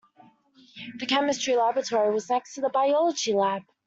The 0.97 1.05
chemistry 1.05 1.55
laboratory 1.55 2.11
was 2.11 2.27
next 2.31 2.55
to 2.55 2.61
the 2.61 2.69
biology 2.69 3.33
lab 3.33 3.61